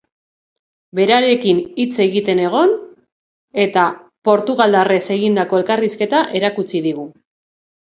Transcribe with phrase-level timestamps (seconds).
[0.99, 2.83] Berarekin hitz egiten egon da
[3.69, 3.87] eta
[4.33, 7.11] portugaldarrez egindako elkarrizketa erakutsi digu.